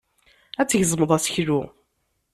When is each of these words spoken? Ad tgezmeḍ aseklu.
Ad 0.59 0.67
tgezmeḍ 0.69 1.11
aseklu. 1.17 1.61